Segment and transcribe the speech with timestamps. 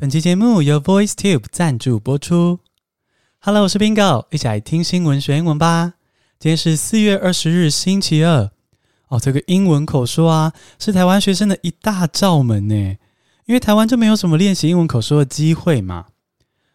[0.00, 2.60] 本期节目由 VoiceTube 赞助播出。
[3.40, 5.92] Hello，我是 Bingo，一起来听新闻学英文吧。
[6.38, 8.50] 今天是四月二十日，星期二。
[9.08, 12.96] 哦，这个英文口说啊，是台湾学生的一大罩门呢。
[13.44, 16.06] 因为台湾就没有什么练习英文口说的机会嘛。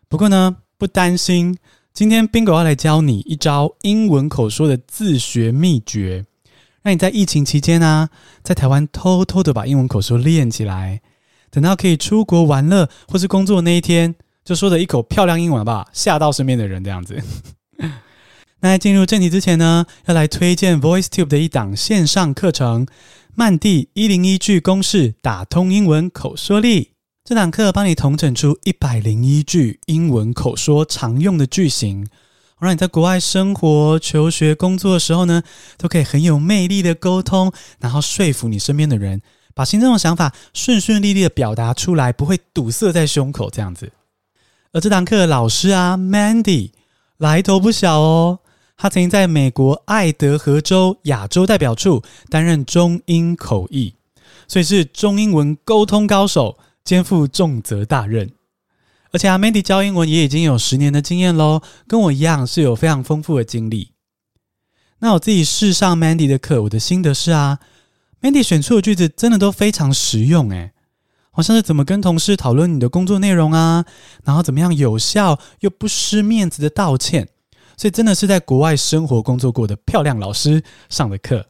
[0.07, 1.57] 不过呢，不担心，
[1.91, 6.25] 今天 Bingo 要来教你一招英文口说的自学秘诀，
[6.83, 8.11] 让你在疫情期间啊，
[8.43, 11.01] 在台湾偷偷的把英文口说练起来。
[11.55, 14.13] 等到可以出国玩乐或是工作那一天，
[14.43, 17.17] 就说的一口漂亮英文吧，吓到身边的人这样子。
[18.59, 22.85] 那在进入正题之前呢，要来推荐 VoiceTube 的一档线上课程
[23.35, 26.81] 《曼蒂一零一句公式打通英文口说力》。
[27.23, 32.05] 这堂课帮你统整出一百零一句英文口说常用的句型，
[32.59, 35.41] 让你在国外生活、求学、工作的时候呢，
[35.77, 39.21] 都可以很有魅力的沟通，然后说服你身边的人。
[39.55, 43.91] 把心中的想法顺顺利利的表达出来，不会堵塞在胸口这样子。
[44.73, 46.71] 而这堂课的老师啊，Mandy
[47.17, 48.39] 来头不小哦，
[48.75, 53.95] 他曾经在美国爱德荷州亚洲代表处担任中英口译，
[54.49, 58.29] 所以是中英文沟通高手，肩负重责大任。
[59.11, 63.91] 而且啊，Mandy 教英文也已经有十年的经验喽，跟我一样是有非常丰富的经历。
[64.99, 67.59] 那我自己试上 Mandy 的课，我的心得是啊。
[68.21, 70.71] Mandy 选出的句子真的都非常实用，诶，
[71.31, 73.85] 好像是怎么跟同事讨论你的工作内容啊，
[74.23, 77.27] 然后怎么样有效又不失面子的道歉，
[77.77, 81.47] 所以真的是在国外生活工作过的漂亮老师上的课。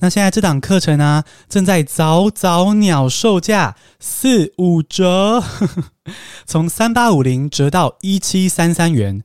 [0.00, 5.42] 那现在这档课程啊，正在早早鸟售价四五折，
[6.44, 9.22] 从三八五零折到一七三三元，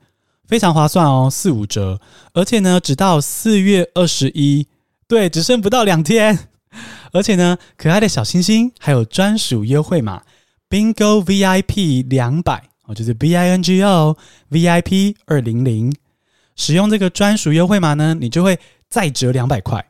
[0.47, 1.99] 非常划算哦，四五折，
[2.33, 4.67] 而且呢，直到四月二十一。
[5.09, 6.37] 对，只剩不到两天，
[7.11, 10.21] 而且呢，可爱的小星星还有专属优惠码
[10.69, 14.15] ，Bingo VIP 两百哦，就是 B I N G O
[14.51, 15.91] VIP 二零零，
[16.55, 19.83] 使用这个专属优惠码呢，你就会再折两百块。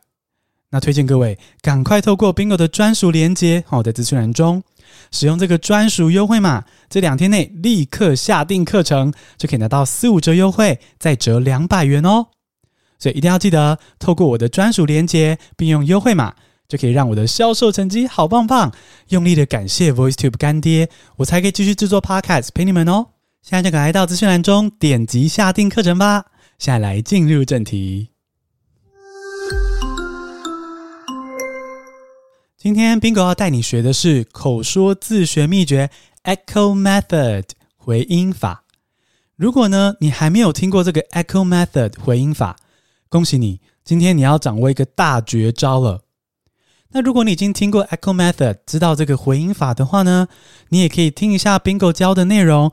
[0.70, 4.62] 那推荐各位赶快透过 Bingo 的专属链接哦，在资讯栏中
[5.10, 12.28] 使用这个专属优惠码，这两天内立刻下定课程，就可以拿到四五折优惠，再折两百元哦。
[13.00, 16.34] 所以一定要记得透过我的专属链接，并用优惠码，
[16.68, 18.72] 就可以让我的销售成绩好棒棒。
[19.08, 23.06] 用力的感谢 VoiceTube 干爹，我才可以继续制作 Podcast 陪你们哦。
[23.42, 26.26] 现在就赶快到资讯栏中点击下订课程吧。
[26.58, 28.10] 现在来进入正题。
[32.58, 35.88] 今天 Bingo 要带你学的是口说自学秘诀
[36.24, 37.44] Echo Method
[37.78, 38.64] 回音法。
[39.36, 42.56] 如果呢，你还没有听过这个 Echo Method 回音法，
[43.10, 46.02] 恭喜你，今天你要掌握一个大绝招了。
[46.92, 50.28] 那如果你已经听过 Echo Method，知道这个回音法的话呢，
[50.68, 52.70] 你也可以听一下 Bingo 教的内容，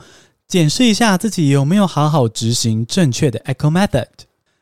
[0.47, 4.05] 检视一下自己有没有好好执行正确的 Echo Method。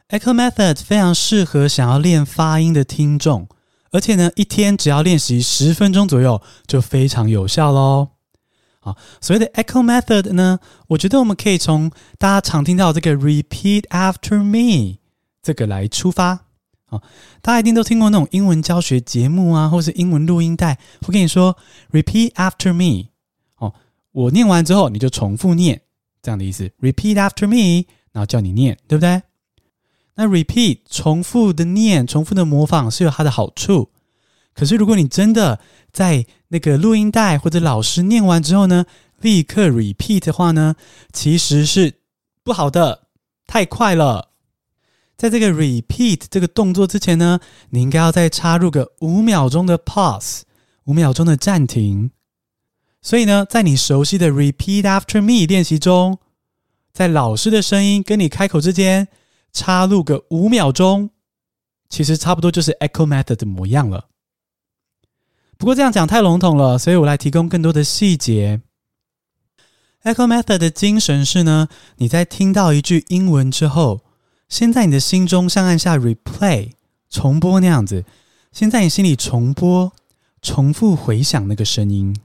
[0.08, 3.50] Echo Method 非常适合想要练发音的听众，
[3.92, 8.12] 而且呢，一天只要练习十分钟左右，就非常有效喽。
[8.80, 15.00] 好，所谓的 Echo Method 呢，我觉得我们可以从大家常听到这个 Repeat after me。
[15.46, 16.48] 这个来出发，
[16.88, 17.00] 好，
[17.44, 21.56] 大家一定都听过那种英文教学节目啊，或是英文录音带，会跟你说
[21.92, 23.10] “repeat after me”，
[23.58, 23.72] 哦，
[24.12, 25.80] 我念完之后你就重复念，
[26.24, 26.72] 这样的意思。
[26.82, 29.22] “repeat after me”，然后叫你念，对不对？
[30.16, 33.92] 那 “repeat” 重复的念，重复的模仿是有它的好处，
[34.56, 35.60] 可是如果你真的
[35.92, 38.88] 在那个录音带或者老师念完之后呢，
[39.22, 40.76] 立刻 repeat 的话呢，
[41.14, 41.94] 其实是
[42.44, 43.10] 不好的，
[43.46, 44.32] 太快了。
[45.18, 47.40] 在这个 repeat 这个动作之前呢，
[47.70, 50.42] 你应该要再插入个五秒钟的 pause，
[50.84, 52.12] 五秒钟的暂停。
[53.02, 56.20] 所以呢，在你熟悉的 repeat after me 练习中，
[56.92, 59.08] 在老师的声音跟你开口之间
[59.54, 61.12] 插入个五秒钟，
[61.88, 64.10] 其实差不多就是 echo method 的模样了。
[65.58, 68.60] 不过这样讲太笼统了，所以我来提供更多的细节。
[70.04, 74.02] echo method 的精神是呢，你在听到一句英文之后。
[74.48, 76.72] 先在你的心中像按下 replay
[77.10, 78.06] 重播那样子，
[78.52, 79.92] 先在你心里重播、
[80.42, 82.16] 重复回想那个声音。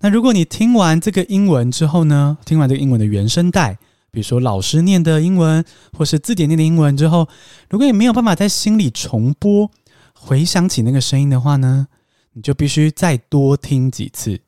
[0.00, 3.78] 那如果你听完这个英文之后呢，听完这个英文的原声带，
[4.10, 5.62] 比如说老师念的英文，
[5.92, 7.28] 或是字典念的英文之后，
[7.68, 9.70] 如果你没有办法在心里重播、
[10.14, 11.88] 回想起那个声音的话呢，
[12.32, 14.40] 你就必须再多听几次，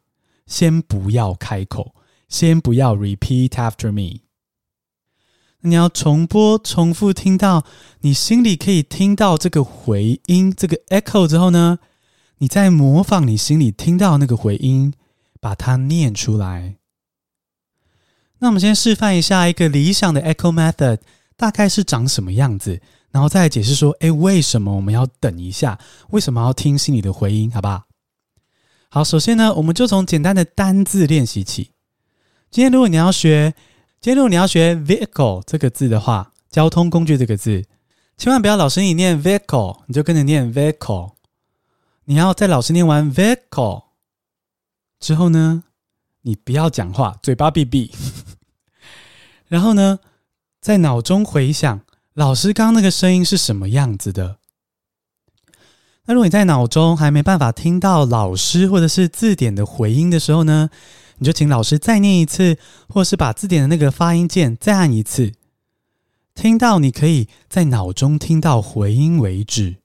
[0.46, 1.94] 先不要开口，
[2.28, 4.21] 先不要 repeat after me。
[5.62, 7.64] 你要重播、重复听到
[8.00, 11.78] 你心里可以听到这个回音、这个 echo 之后呢，
[12.38, 14.92] 你再模仿你心里听到那个回音，
[15.40, 16.76] 把它念出来。
[18.38, 20.98] 那我们先示范一下一个理想的 echo method
[21.36, 22.80] 大概是长什么样子，
[23.12, 25.78] 然后再解释说，诶，为什么我们要等一下？
[26.10, 27.48] 为什么要听心里的回音？
[27.52, 27.84] 好不好？
[28.88, 31.70] 好，首先呢，我们就从简单的单字练习起。
[32.50, 33.54] 今天如果你要学，
[34.02, 37.64] 今天如果你要学 vehicle 这个字的话，交通工具这个字，
[38.16, 41.12] 千万不要老师你念 vehicle，你就跟着念 vehicle。
[42.06, 43.84] 你要在老师念完 vehicle
[44.98, 45.62] 之后呢，
[46.22, 47.92] 你不要讲话，嘴巴闭闭，
[49.46, 50.00] 然后呢，
[50.60, 51.82] 在脑中回想
[52.14, 54.38] 老师刚刚那个声音是什么样子的。
[56.06, 60.70] 那如果你在脑中还没办法听到老师或者是字典的回音的时候呢，
[61.22, 62.58] 你就请老师再念一次，
[62.88, 65.34] 或是把字典的那个发音键再按一次，
[66.34, 69.76] 听到你可以在脑中听到回音为止。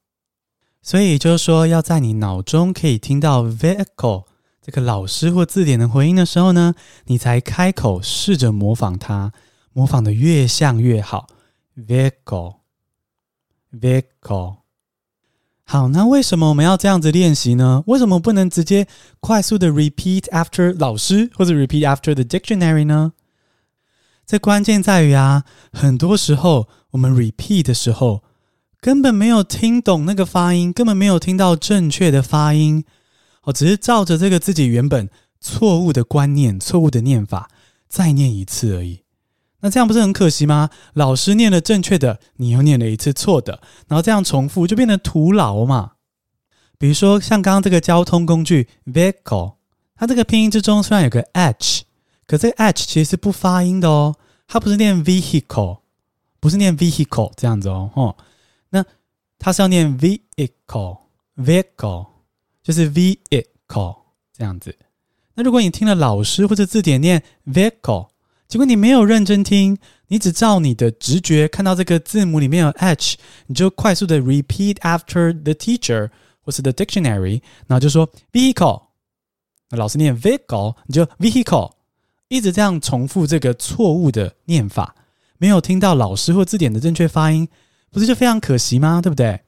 [0.82, 4.24] 所以就是说，要在你脑中可以听到 vehicle
[4.64, 6.74] 这个老师或字典的回音的时候呢，
[7.06, 9.32] 你才开口试着模仿它，
[9.74, 11.28] 模仿得越像越好。
[11.78, 14.56] vehicle，vehicle。
[15.70, 17.84] 好，那为什么我们要这样子练习呢？
[17.88, 18.88] 为什么不能直接
[19.20, 23.12] 快速的 repeat after 老师或者 repeat after the dictionary 呢？
[24.26, 25.44] 这关键在于啊，
[25.74, 28.24] 很多时候我们 repeat 的时候
[28.80, 32.86] 根本没有听懂那个发音，根本没有听到正确的发音，
[33.44, 35.10] 哦，只是照着这个自己原本
[35.42, 37.50] 错误的观念、错误的念法
[37.90, 39.02] 再念一次而已。
[39.62, 40.70] 那这样不是很可惜吗？
[40.94, 45.94] 老师念了正确的，你又念了一次错的，然后这样重复就变得徒劳嘛。
[46.78, 49.56] 比如说像刚刚这个交通工具 vehicle，
[49.96, 51.86] 它这个拼音之中虽然有个 h，
[52.28, 54.16] 可这个 h 其实是不发音的哦，
[54.48, 55.80] 它不是念 vehicle，
[56.40, 58.16] 不是念 vehicle 这样子哦，哦，
[58.70, 58.86] 那
[59.40, 62.06] 它是要念 vehicle，vehicle
[62.62, 63.96] 就是 vehicle
[64.32, 64.78] 这样子。
[65.34, 68.10] 那如果你听了老师或者字典念 vehicle。
[68.48, 69.78] 结果你没有认真听，
[70.08, 73.18] 你只照你的直觉看到这个字母里面有 h，
[73.48, 76.10] 你就快速的 repeat after the teacher
[76.42, 78.84] 或是 the dictionary，然后就说 vehicle，
[79.70, 81.74] 那老师念 vehicle，你就 vehicle，
[82.30, 84.96] 一直这样重复这个错误的念法，
[85.38, 87.50] 没有听到老师或字典的正确发音，
[87.92, 89.02] 不是就非常可惜吗？
[89.02, 89.42] 对不对？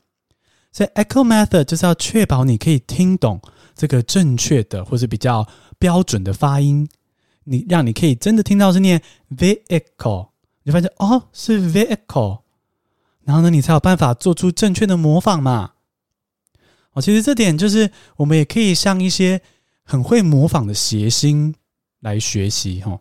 [0.74, 3.42] 所以 echo method 就是要确保你可以听懂
[3.74, 5.48] 这个正确的或是比较
[5.80, 6.88] 标准的发音。
[7.46, 9.02] 你让你可以真的听到是念
[9.36, 10.30] vehicle，
[10.64, 12.42] 你就发现哦是 vehicle，
[13.24, 15.72] 然后呢你才有办法做出正确的模仿嘛。
[16.92, 19.42] 哦，其实这点就是我们也可以向一些
[19.84, 21.56] 很会模仿的谐星
[22.02, 23.00] 来学习哈。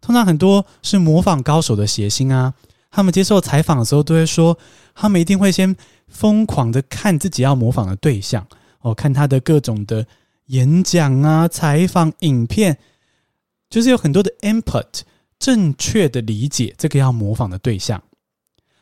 [0.00, 2.54] 通常很多是模仿高手的谐星啊，
[2.90, 4.58] 他们接受采访的时候都会说，
[4.94, 5.74] 他们一定会先
[6.08, 8.46] 疯狂的看自己要模仿的对象
[8.80, 10.06] 哦，看他的各种的
[10.46, 12.78] 演讲啊、采访影片。
[13.74, 15.00] 就是有很多的 input，
[15.36, 18.00] 正确的理解这个要模仿的对象，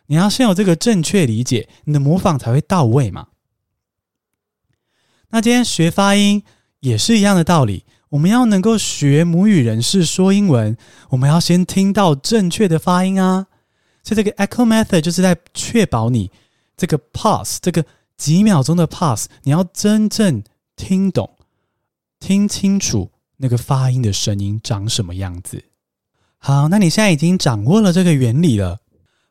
[0.05, 3.29] 你要先有这个正确理解，你的模仿才会到位嘛。
[5.31, 6.43] 那今天学发音
[6.81, 10.77] 也是一样的道理，我们要能够学母语人士说英文，
[11.09, 13.47] 我们要先听到正确的发音啊。
[14.03, 16.31] 所以这个 echo method 就是在确保你
[16.77, 17.83] 这个 pause，这个
[18.19, 20.45] 几秒钟的 pause，你要真正
[20.77, 21.39] 听懂、
[22.21, 23.11] 听清楚。
[23.43, 25.61] 那个发音的声音长什么样子？
[26.39, 28.79] 好，那你现在已经掌握了这个原理了。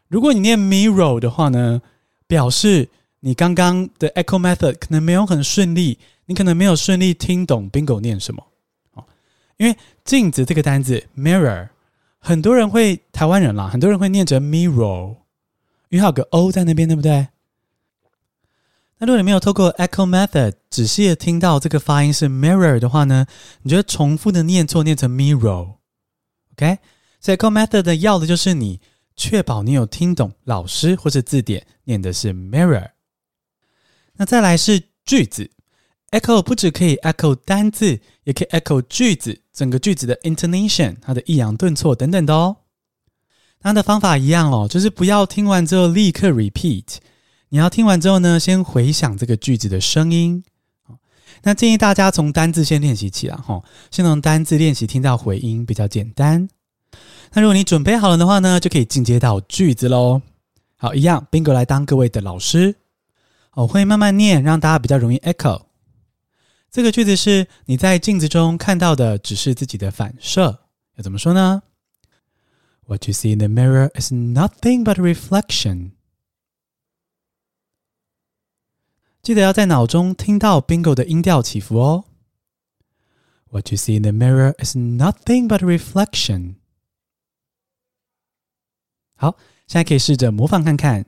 [0.08, 1.80] 如果你念 mirror 的话呢，
[2.26, 2.90] 表示
[3.20, 8.46] 你刚刚的 echo method 可能没有很顺利，你可能没有顺利听懂 Bingo 念什么
[8.92, 9.04] 哦。
[9.56, 11.70] 因为镜子这个单字 mirror，
[12.18, 15.16] 很多人会台湾人啦，很多人会念成 mirror，
[15.88, 17.26] 因为它有个 o 在那边，对不对？
[18.98, 23.26] 那如果你没有透过 echo method 仔细的听到这个发音是 mirror 的话呢，
[23.62, 26.78] 你觉得重复的念错，念成 mirror，OK？
[27.20, 28.80] 所以 echo method 的要的就是你
[29.14, 32.90] 确保你有听懂老师或是字典念的是 mirror。
[34.14, 35.50] 那再来是句子。
[36.12, 42.56] Echo 不只可以 echo 单字，也可以 echo 句子，整个句子的 intonation，它的抑扬顿挫等等的哦。
[43.58, 46.98] 它的方法一样哦，就是不要听完之后立刻 repeat，
[47.48, 50.44] 你要听完之后呢，先回想这个句子的声音。
[51.42, 56.48] 那建议大家从单字先练习起来哈，先从单字练习听到回音比较简单。
[57.32, 60.22] 那如果你准备好了的话呢，就可以进阶到句子喽。
[60.76, 62.76] 好，一样，Bingo 来当各位的老师，
[63.54, 65.62] 我会慢慢念，让大家比较容易 echo。
[66.70, 70.60] 这个句子是你在镜子中看到的，只是自己的反射。
[70.96, 71.62] 要怎么说呢
[72.86, 75.92] ？What you see in the mirror is nothing but reflection。
[79.26, 82.04] 记得要在脑中听到 Bingo 的音调起伏哦。
[83.50, 86.54] What you see in the mirror is nothing but reflection。
[89.16, 91.06] 好，现在可以试着模仿看看。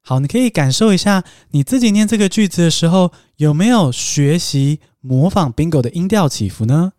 [0.00, 6.94] 好，你可以感受一下你自己念这个句子的时候，有没有学习模仿 Bingo 的音调起伏呢？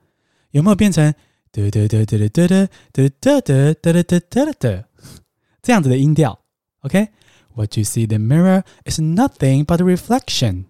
[0.51, 1.13] 有没有变成
[1.51, 4.85] 嘚嘚嘚嘚嘚嘚嘚嘚嘚嘚嘚嘚嘚嘚
[5.61, 6.39] 这样子的音调
[6.83, 7.09] ？OK
[7.57, 10.65] What you see the mirror is nothing but reflection。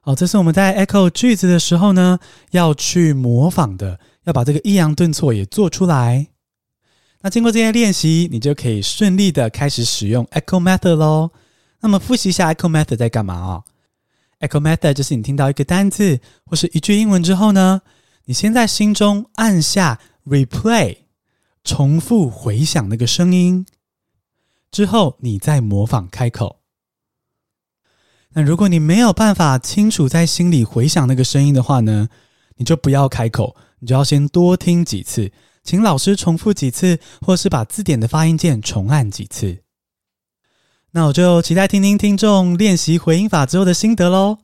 [0.00, 2.20] 好，这是我们在 echo 句子的时候呢，
[2.52, 6.28] 要去模仿的，要把这个抑扬顿挫也做出来。
[7.22, 11.32] 那经过这些练习，你就可以顺利的开始使用 Echo Method 喽。
[11.80, 13.64] 那么复习一下 Echo Method 在干嘛啊
[14.38, 17.82] ？Echo Method 就是你听到一个单字或是一句英文之后呢，
[18.26, 20.98] 你先在心中按下 Replay，
[21.64, 23.66] 重复回响那个声音，
[24.74, 26.56] 之后你再模仿开口。
[28.30, 32.08] 那如果你没有办法清楚在心里回想那个声音的话呢，
[32.56, 35.30] 你就不要开口，你就要先多听几次。
[35.62, 39.58] 请老师重复几次，或是把字典的发音键重按几次。
[40.90, 44.38] 那我就期待听听听众练习回音法之后的心得喽。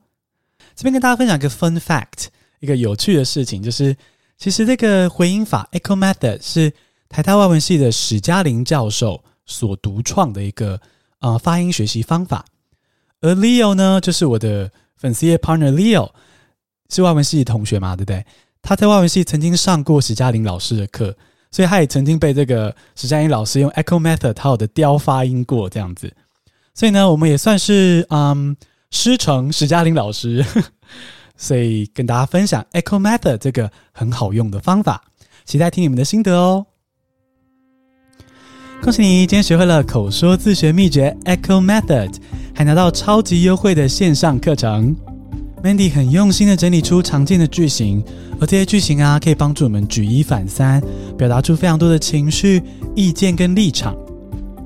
[0.77, 2.27] 这边跟大家分享一个 fun fact，
[2.61, 3.97] 一个有趣的事情，就是
[4.37, 6.71] 其实这个回音法 Echo Method 是
[7.09, 10.79] 台大外文系的史嘉玲教授所独创的一个
[11.19, 12.45] 呃发音学习方法。
[13.19, 16.09] 而 Leo 呢，就是我的粉丝页 partner Leo，
[16.89, 18.25] 是外文系同学嘛，对不对？
[18.63, 21.15] 他在外文系曾经上过史嘉玲老师的课，
[21.51, 26.11] 所以他也曾经被这个史嘉玲老师用 Echo Method 套的雕发音过这样子。
[26.73, 28.55] 所以呢，我们也算是嗯
[28.89, 30.45] 师承史嘉玲老师，
[31.37, 35.03] 所以跟大家分享 Echo Method 这个很好用的方法，
[35.45, 36.65] 期待听你们的心得哦。
[38.83, 42.15] 恭喜你，今天学会了口说自学秘诀 Echo Method，
[42.51, 44.95] 还拿到超级优惠的线上课程。
[45.63, 48.03] Mandy 很用心的整理出常见的句型，
[48.39, 50.81] 而这些句型啊，可以帮助我们举一反三，
[51.15, 52.59] 表达出非常多的情绪、
[52.95, 53.95] 意见跟立场。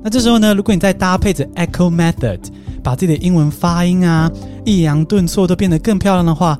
[0.02, 2.40] 那这时候呢，如果你再搭配着 Echo Method，
[2.82, 4.32] 把自己的英文发音啊、
[4.64, 6.58] 抑扬顿挫都变得更漂亮的话，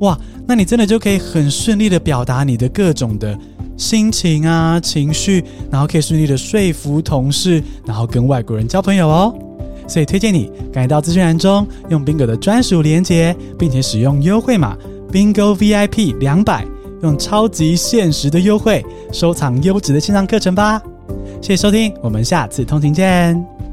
[0.00, 3.38] 哇，那你真的就可以很顺利的表达你的各种的
[3.78, 9.34] 心情啊、情绪，然后可以顺利的说服同事，然后跟外国人交朋友哦。
[9.86, 14.76] 所以推荐你赶到资讯栏中用 Bingo 的专属连结，并且使用优惠码
[15.10, 16.66] Bingo VIP 两百，
[17.02, 20.82] 用超级限时的优惠收藏优质的线上课程吧！
[21.40, 23.67] 谢谢收听，我们下次通勤见。